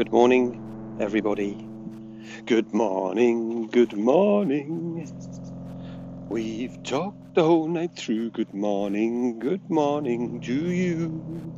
Good 0.00 0.12
morning, 0.12 0.96
everybody. 0.98 1.68
Good 2.46 2.72
morning, 2.72 3.66
good 3.66 3.92
morning. 3.92 5.06
We've 6.30 6.82
talked 6.82 7.34
the 7.34 7.44
whole 7.44 7.68
night 7.68 7.96
through. 7.96 8.30
Good 8.30 8.54
morning, 8.54 9.38
good 9.38 9.68
morning 9.68 10.40
to 10.40 10.54
you. 10.54 11.52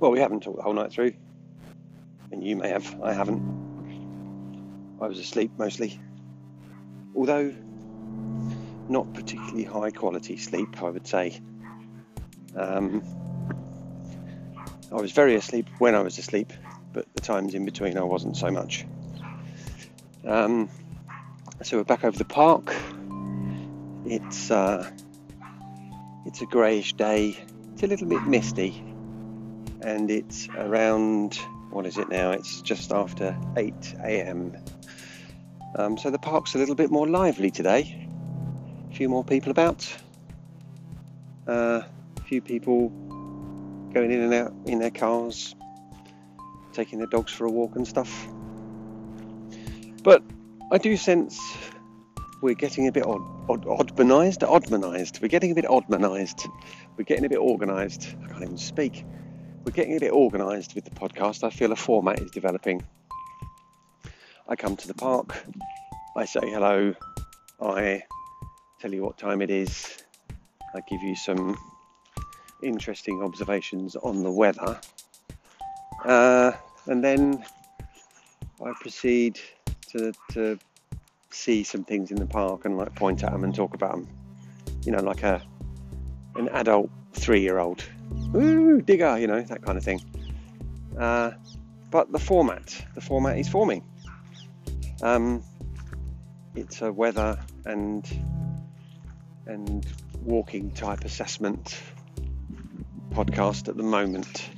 Well, 0.00 0.10
we 0.10 0.18
haven't 0.18 0.42
talked 0.42 0.56
the 0.56 0.64
whole 0.64 0.72
night 0.72 0.90
through. 0.90 1.12
And 2.32 2.42
you 2.42 2.56
may 2.56 2.68
have. 2.68 3.00
I 3.00 3.12
haven't. 3.12 3.42
I 5.00 5.06
was 5.06 5.20
asleep 5.20 5.52
mostly. 5.56 6.00
Although, 7.14 7.54
not 8.88 9.14
particularly 9.14 9.62
high 9.62 9.92
quality 9.92 10.36
sleep, 10.36 10.82
I 10.82 10.90
would 10.90 11.06
say. 11.06 11.40
Um, 12.56 13.04
I 14.90 14.96
was 14.96 15.12
very 15.12 15.36
asleep 15.36 15.68
when 15.78 15.94
I 15.94 16.00
was 16.00 16.18
asleep, 16.18 16.52
but 16.98 17.14
the 17.14 17.20
times 17.20 17.54
in 17.54 17.64
between 17.64 17.96
I 17.96 18.02
wasn't 18.02 18.36
so 18.36 18.50
much. 18.50 18.84
Um, 20.26 20.68
so 21.62 21.76
we're 21.76 21.84
back 21.84 22.04
over 22.04 22.18
the 22.18 22.24
park. 22.24 22.74
It's 24.04 24.50
uh, 24.50 24.90
it's 26.26 26.42
a 26.42 26.46
greyish 26.46 26.94
day. 26.94 27.38
It's 27.72 27.84
a 27.84 27.86
little 27.86 28.08
bit 28.08 28.24
misty, 28.24 28.82
and 29.80 30.10
it's 30.10 30.48
around 30.56 31.36
what 31.70 31.86
is 31.86 31.98
it 31.98 32.08
now? 32.08 32.32
It's 32.32 32.62
just 32.62 32.90
after 32.90 33.38
8 33.56 33.94
a.m. 34.02 34.56
Um, 35.76 35.98
so 35.98 36.10
the 36.10 36.18
park's 36.18 36.56
a 36.56 36.58
little 36.58 36.74
bit 36.74 36.90
more 36.90 37.06
lively 37.06 37.52
today. 37.52 38.08
A 38.90 38.94
few 38.96 39.08
more 39.08 39.22
people 39.22 39.52
about. 39.52 39.86
Uh, 41.46 41.82
a 42.16 42.22
few 42.22 42.40
people 42.40 42.88
going 43.94 44.10
in 44.10 44.20
and 44.20 44.34
out 44.34 44.52
in 44.66 44.80
their 44.80 44.90
cars, 44.90 45.54
taking 46.72 46.98
their 46.98 47.08
dogs 47.08 47.32
for 47.32 47.46
a 47.46 47.50
walk 47.50 47.76
and 47.76 47.86
stuff. 47.86 48.28
But 50.02 50.22
I 50.70 50.78
do 50.78 50.96
sense 50.96 51.38
we're 52.40 52.54
getting 52.54 52.86
a 52.86 52.92
bit 52.92 53.04
odd, 53.04 53.22
odd, 53.48 53.64
oddmanized, 53.64 54.38
oddmanized. 54.40 55.20
We're 55.20 55.28
getting 55.28 55.50
a 55.50 55.54
bit 55.54 55.64
oddmanized. 55.64 56.48
We're 56.96 57.04
getting 57.04 57.24
a 57.24 57.28
bit 57.28 57.38
organised. 57.38 58.14
I 58.22 58.28
can't 58.28 58.42
even 58.42 58.58
speak. 58.58 59.04
We're 59.64 59.72
getting 59.72 59.96
a 59.96 60.00
bit 60.00 60.12
organised 60.12 60.74
with 60.74 60.84
the 60.84 60.92
podcast. 60.92 61.42
I 61.42 61.50
feel 61.50 61.72
a 61.72 61.76
format 61.76 62.20
is 62.20 62.30
developing. 62.30 62.86
I 64.48 64.56
come 64.56 64.76
to 64.76 64.86
the 64.86 64.94
park. 64.94 65.36
I 66.16 66.24
say 66.26 66.40
hello. 66.42 66.94
I 67.60 68.02
tell 68.80 68.94
you 68.94 69.02
what 69.02 69.18
time 69.18 69.42
it 69.42 69.50
is. 69.50 69.98
I 70.74 70.80
give 70.88 71.02
you 71.02 71.16
some 71.16 71.58
interesting 72.62 73.22
observations 73.22 73.96
on 73.96 74.22
the 74.22 74.30
weather. 74.30 74.80
Uh, 76.08 76.52
and 76.86 77.04
then 77.04 77.44
I 78.64 78.72
proceed 78.80 79.38
to, 79.88 80.12
to 80.32 80.58
see 81.30 81.62
some 81.62 81.84
things 81.84 82.10
in 82.10 82.16
the 82.16 82.26
park 82.26 82.64
and 82.64 82.78
like 82.78 82.94
point 82.94 83.22
at 83.22 83.30
them 83.30 83.44
and 83.44 83.54
talk 83.54 83.74
about 83.74 83.92
them. 83.92 84.08
You 84.84 84.92
know, 84.92 85.02
like 85.02 85.22
a 85.22 85.42
an 86.36 86.48
adult 86.48 86.88
three-year-old, 87.12 87.84
ooh, 88.34 88.80
digger, 88.80 89.18
you 89.18 89.26
know, 89.26 89.42
that 89.42 89.62
kind 89.62 89.76
of 89.76 89.84
thing. 89.84 90.00
Uh, 90.98 91.32
but 91.90 92.10
the 92.10 92.18
format, 92.18 92.84
the 92.94 93.00
format 93.00 93.38
is 93.38 93.48
forming. 93.48 93.84
Um, 95.02 95.42
it's 96.54 96.80
a 96.80 96.92
weather 96.92 97.38
and 97.66 98.08
and 99.46 99.86
walking 100.22 100.70
type 100.72 101.04
assessment 101.04 101.80
podcast 103.10 103.68
at 103.68 103.76
the 103.76 103.82
moment, 103.82 104.48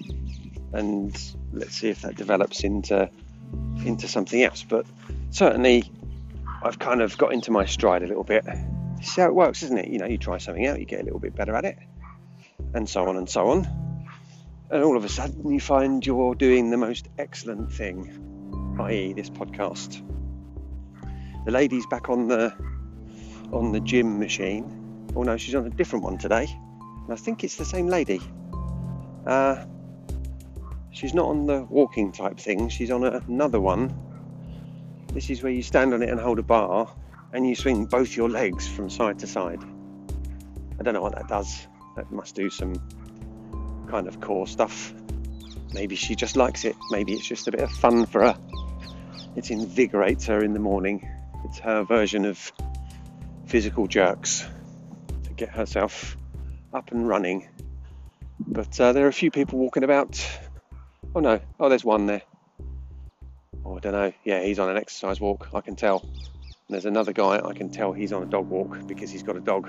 and 0.73 1.17
let's 1.53 1.75
see 1.75 1.89
if 1.89 2.03
that 2.03 2.17
develops 2.17 2.65
into 2.65 3.11
into 3.85 4.09
something 4.09 4.43
else. 4.43 4.65
But 4.69 4.87
certainly, 5.31 5.91
I've 6.63 6.79
kind 6.79 7.01
of 7.03 7.17
got 7.19 7.33
into 7.33 7.51
my 7.51 7.67
stride 7.67 8.03
a 8.03 8.07
little 8.07 8.25
bit. 8.25 8.45
See 9.03 9.21
how 9.21 9.29
it 9.29 9.35
works, 9.35 9.63
isn't 9.63 9.79
it? 9.79 9.89
You 9.89 9.99
know, 9.99 10.07
you 10.07 10.19
try 10.19 10.39
something 10.39 10.67
out, 10.67 10.79
you 10.79 10.85
get 10.85 11.01
a 11.01 11.05
little 11.05 11.19
bit 11.19 11.35
better 11.35 11.55
at 11.55 11.65
it, 11.65 11.79
and 12.75 12.89
so 12.89 13.09
on 13.09 13.17
and 13.17 13.29
so 13.29 13.49
on. 13.49 13.67
And 14.71 14.85
all 14.85 14.97
of 14.97 15.05
a 15.05 15.09
sudden, 15.09 15.51
you 15.51 15.59
find 15.59 16.05
you're 16.07 16.35
doing 16.35 16.71
the 16.71 16.77
most 16.77 17.09
excellent 17.19 17.73
thing, 17.73 18.77
i.e., 18.81 19.13
this 19.15 19.31
podcast. 19.31 20.07
The 21.45 21.51
lady's 21.51 21.87
back 21.87 22.09
on 22.11 22.29
the 22.29 22.55
on 23.53 23.73
the 23.73 23.81
gym 23.81 24.19
machine. 24.19 25.09
Oh 25.17 25.23
no, 25.23 25.37
she's 25.37 25.55
on 25.55 25.67
a 25.67 25.71
different 25.71 26.05
one 26.05 26.19
today. 26.19 26.47
And 27.05 27.13
I 27.13 27.17
think 27.17 27.43
it's 27.43 27.57
the 27.57 27.65
same 27.65 27.89
lady. 27.89 28.21
Uh, 29.27 29.65
she's 30.91 31.15
not 31.15 31.29
on 31.29 31.47
the 31.47 31.63
walking 31.65 32.13
type 32.13 32.39
thing, 32.39 32.69
she's 32.69 32.91
on 32.91 33.05
another 33.05 33.61
one. 33.61 33.95
This 35.13 35.31
is 35.31 35.43
where 35.43 35.53
you 35.53 35.63
stand 35.63 35.93
on 35.95 36.03
it 36.03 36.09
and 36.09 36.21
hold 36.21 36.39
a 36.39 36.43
bar 36.43 36.93
and 37.33 37.49
you 37.49 37.55
swing 37.55 37.87
both 37.87 38.17
your 38.17 38.29
legs 38.29 38.67
from 38.69 38.91
side 38.91 39.19
to 39.21 39.27
side. 39.27 39.63
I 40.79 40.83
don't 40.83 40.95
know 40.95 41.03
what 41.03 41.15
that 41.15 41.29
does. 41.29 41.67
That 41.97 42.11
must 42.11 42.35
do 42.35 42.51
some 42.51 42.75
kind 43.89 44.07
of 44.07 44.21
core 44.21 44.47
stuff. 44.47 44.95
Maybe 45.75 45.97
she 45.97 46.15
just 46.15 46.37
likes 46.37 46.65
it. 46.65 46.77
Maybe 46.91 47.13
it's 47.13 47.27
just 47.27 47.49
a 47.49 47.53
bit 47.53 47.61
of 47.61 47.71
fun 47.71 48.07
for 48.07 48.23
her. 48.23 48.39
It 49.37 49.51
invigorates 49.51 50.27
her 50.27 50.43
in 50.43 50.53
the 50.53 50.61
morning. 50.61 51.09
It's 51.45 51.59
her 51.61 51.85
version 51.85 52.25
of 52.25 52.53
physical 53.47 53.87
jerks 53.87 54.47
to 55.25 55.33
get 55.33 55.51
herself 55.51 56.17
up 56.73 56.93
and 56.93 57.07
running 57.09 57.49
but 58.47 58.81
uh, 58.81 58.93
there 58.93 59.05
are 59.05 59.09
a 59.09 59.13
few 59.13 59.31
people 59.31 59.59
walking 59.59 59.85
about. 59.85 60.27
Oh 61.13 61.21
no, 61.21 61.41
oh 61.59 61.69
there's 61.69 61.85
one 61.85 62.07
there. 62.07 62.23
Oh, 63.65 63.77
I 63.77 63.81
don't 63.81 63.93
know. 63.93 64.13
Yeah, 64.25 64.43
he's 64.43 64.61
on 64.61 64.71
an 64.71 64.77
exercise 64.77 65.21
walk. 65.21 65.49
I 65.53 65.61
can 65.61 65.75
tell. 65.75 66.03
And 66.05 66.53
there's 66.69 66.85
another 66.85 67.13
guy. 67.13 67.41
I 67.45 67.53
can 67.53 67.69
tell 67.69 67.93
he's 67.93 68.13
on 68.13 68.23
a 68.23 68.27
dog 68.27 68.49
walk 68.49 68.87
because 68.87 69.11
he's 69.11 69.25
got 69.25 69.37
a 69.37 69.41
dog. 69.41 69.69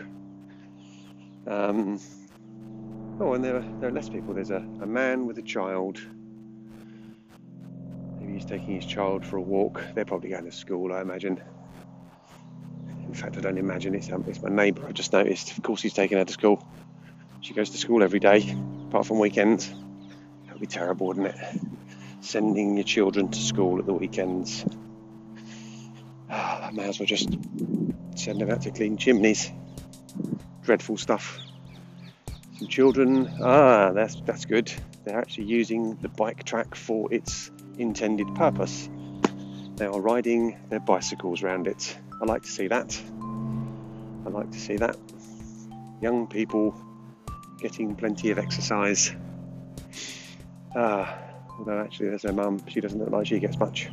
Um, 1.48 2.00
oh, 3.20 3.34
and 3.34 3.44
there 3.44 3.58
are, 3.58 3.66
there 3.80 3.90
are 3.90 3.92
less 3.92 4.08
people. 4.08 4.36
There's 4.36 4.52
a, 4.52 4.64
a 4.82 4.86
man 4.86 5.26
with 5.26 5.40
a 5.40 5.42
child. 5.42 6.00
Maybe 8.20 8.34
he's 8.34 8.46
taking 8.46 8.76
his 8.76 8.86
child 8.86 9.26
for 9.26 9.38
a 9.38 9.42
walk. 9.42 9.84
They're 9.96 10.06
probably 10.06 10.30
going 10.30 10.46
to 10.46 10.52
school, 10.52 10.94
I 10.94 11.02
imagine. 11.02 11.42
In 13.08 13.16
fact, 13.16 13.38
I 13.38 13.42
don't 13.42 13.58
imagine 13.58 13.96
it's, 13.96 14.12
um, 14.12 14.24
it's 14.28 14.44
my 14.44 14.50
neighbour. 14.50 14.86
I 14.88 14.92
just 14.92 15.12
noticed. 15.12 15.58
Of 15.58 15.64
course, 15.64 15.82
he's 15.82 15.94
taking 15.94 16.20
her 16.20 16.26
to 16.26 16.34
school. 16.34 16.64
She 17.42 17.56
goes 17.56 17.72
to 17.72 17.78
school 17.80 18.04
every 18.04 18.20
day, 18.20 18.56
apart 18.90 19.08
from 19.08 19.18
weekends. 19.18 19.74
Be 20.62 20.68
terrible, 20.68 21.08
wouldn't 21.08 21.26
it? 21.26 21.36
Sending 22.22 22.78
your 22.78 22.84
children 22.84 23.30
to 23.30 23.40
school 23.40 23.80
at 23.80 23.88
the 23.88 23.94
weekends. 23.94 24.64
I 26.30 26.70
may 26.74 26.88
as 26.88 27.00
well 27.00 27.08
just 27.08 27.30
send 28.16 28.40
them 28.40 28.52
out 28.52 28.62
to 28.62 28.70
clean 28.70 28.96
chimneys. 28.96 29.52
Dreadful 30.62 30.98
stuff. 30.98 31.40
Some 32.60 32.68
children, 32.68 33.28
ah, 33.42 33.92
that's 33.94 34.22
that's 34.22 34.46
good. 34.46 34.72
They're 35.04 35.18
actually 35.18 35.46
using 35.46 35.96
the 35.96 36.10
bike 36.10 36.44
track 36.44 36.76
for 36.76 37.12
its 37.12 37.50
intended 37.80 38.36
purpose. 38.36 38.88
They 39.78 39.88
are 39.88 40.00
riding 40.00 40.60
their 40.70 40.80
bicycles 40.80 41.42
around 41.42 41.66
it. 41.66 41.98
I 42.22 42.26
like 42.26 42.44
to 42.44 42.52
see 42.52 42.68
that. 42.68 43.02
I 44.28 44.30
like 44.30 44.52
to 44.52 44.60
see 44.60 44.76
that. 44.76 44.96
Young 46.02 46.28
people 46.28 46.80
getting 47.60 47.96
plenty 47.96 48.30
of 48.30 48.38
exercise. 48.38 49.12
Uh, 50.76 51.06
although 51.58 51.80
actually 51.80 52.10
there's 52.10 52.24
her 52.24 52.34
mum, 52.34 52.62
she 52.68 52.80
doesn't 52.80 53.00
look 53.00 53.10
like 53.10 53.28
she 53.28 53.40
gets 53.40 53.58
much. 53.58 53.90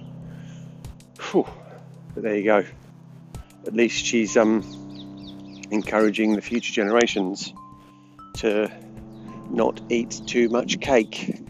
Whew. 1.30 1.46
But 2.14 2.22
there 2.22 2.36
you 2.36 2.44
go. 2.44 2.64
At 3.66 3.74
least 3.74 4.04
she's 4.04 4.36
um, 4.36 4.62
encouraging 5.70 6.34
the 6.34 6.42
future 6.42 6.72
generations 6.72 7.52
to 8.38 8.70
not 9.50 9.80
eat 9.88 10.20
too 10.26 10.48
much 10.48 10.80
cake 10.80 11.40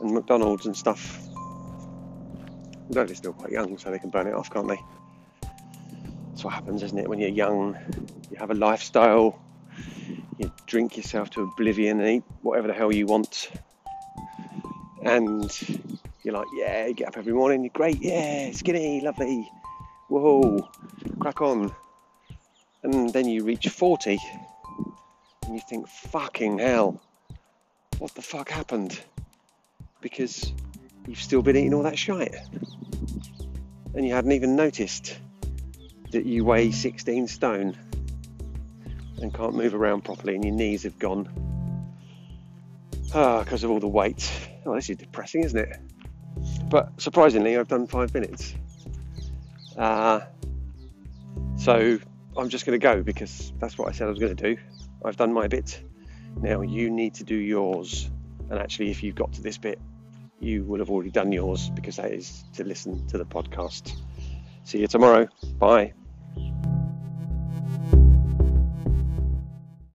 and 0.00 0.12
McDonald's 0.12 0.66
and 0.66 0.76
stuff. 0.76 1.20
Although 2.88 3.04
they're 3.04 3.14
still 3.14 3.32
quite 3.32 3.52
young, 3.52 3.78
so 3.78 3.90
they 3.90 3.98
can 3.98 4.10
burn 4.10 4.26
it 4.26 4.34
off, 4.34 4.50
can't 4.50 4.68
they? 4.68 4.80
That's 6.30 6.44
what 6.44 6.54
happens, 6.54 6.82
isn't 6.82 6.98
it? 6.98 7.08
When 7.08 7.18
you're 7.18 7.30
young, 7.30 7.76
you 8.30 8.36
have 8.38 8.50
a 8.50 8.54
lifestyle 8.54 9.40
you 10.38 10.52
drink 10.66 10.96
yourself 10.96 11.30
to 11.30 11.42
oblivion 11.42 12.00
and 12.00 12.08
eat 12.08 12.22
whatever 12.42 12.68
the 12.68 12.74
hell 12.74 12.92
you 12.92 13.06
want. 13.06 13.50
And 15.06 15.88
you're 16.24 16.34
like, 16.34 16.48
yeah, 16.54 16.86
you 16.86 16.94
get 16.94 17.08
up 17.08 17.16
every 17.16 17.32
morning, 17.32 17.62
you're 17.62 17.70
great, 17.72 18.02
yeah, 18.02 18.50
skinny, 18.50 19.00
lovely, 19.00 19.48
whoa, 20.08 20.68
crack 21.20 21.40
on. 21.40 21.72
And 22.82 23.12
then 23.12 23.28
you 23.28 23.44
reach 23.44 23.68
40 23.68 24.18
and 25.44 25.54
you 25.54 25.60
think, 25.68 25.86
fucking 25.86 26.58
hell, 26.58 27.00
what 27.98 28.14
the 28.16 28.22
fuck 28.22 28.48
happened? 28.48 29.00
Because 30.00 30.52
you've 31.06 31.22
still 31.22 31.40
been 31.42 31.56
eating 31.56 31.74
all 31.74 31.84
that 31.84 31.96
shite. 31.96 32.34
And 33.94 34.04
you 34.04 34.12
hadn't 34.12 34.32
even 34.32 34.56
noticed 34.56 35.16
that 36.10 36.26
you 36.26 36.44
weigh 36.44 36.72
16 36.72 37.28
stone 37.28 37.76
and 39.22 39.32
can't 39.32 39.54
move 39.54 39.74
around 39.74 40.02
properly, 40.02 40.34
and 40.34 40.44
your 40.44 40.54
knees 40.54 40.82
have 40.82 40.98
gone 40.98 41.28
ah, 43.14 43.44
because 43.44 43.62
of 43.64 43.70
all 43.70 43.80
the 43.80 43.86
weight. 43.86 44.30
Oh, 44.66 44.74
this 44.74 44.90
is 44.90 44.96
depressing, 44.96 45.44
isn't 45.44 45.58
it? 45.58 45.78
But 46.68 47.00
surprisingly, 47.00 47.56
I've 47.56 47.68
done 47.68 47.86
five 47.86 48.12
minutes. 48.12 48.54
Uh, 49.76 50.20
so 51.56 51.98
I'm 52.36 52.48
just 52.48 52.66
going 52.66 52.78
to 52.78 52.82
go 52.82 53.02
because 53.02 53.52
that's 53.58 53.78
what 53.78 53.88
I 53.88 53.92
said 53.92 54.06
I 54.06 54.10
was 54.10 54.18
going 54.18 54.36
to 54.36 54.54
do. 54.54 54.60
I've 55.04 55.16
done 55.16 55.32
my 55.32 55.48
bit. 55.48 55.82
Now 56.36 56.60
you 56.62 56.90
need 56.90 57.14
to 57.14 57.24
do 57.24 57.34
yours. 57.34 58.10
And 58.50 58.58
actually, 58.58 58.90
if 58.90 59.02
you've 59.02 59.14
got 59.14 59.32
to 59.34 59.42
this 59.42 59.58
bit, 59.58 59.80
you 60.40 60.64
will 60.64 60.78
have 60.80 60.90
already 60.90 61.10
done 61.10 61.32
yours 61.32 61.70
because 61.70 61.96
that 61.96 62.12
is 62.12 62.44
to 62.54 62.64
listen 62.64 63.06
to 63.08 63.18
the 63.18 63.24
podcast. 63.24 63.92
See 64.64 64.78
you 64.78 64.86
tomorrow. 64.86 65.28
Bye. 65.58 65.94